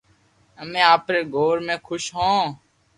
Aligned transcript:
امي 0.61 0.81
امري 0.93 1.21
گور 1.33 1.55
مي 1.65 1.75
خوݾ 1.85 2.03
ھون 2.17 2.41